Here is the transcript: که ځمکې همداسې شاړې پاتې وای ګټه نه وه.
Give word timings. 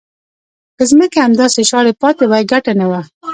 که 0.77 0.83
ځمکې 0.91 1.19
همداسې 1.21 1.59
شاړې 1.69 1.93
پاتې 2.01 2.23
وای 2.27 2.43
ګټه 2.51 2.73
نه 2.79 2.85
وه. 2.89 3.01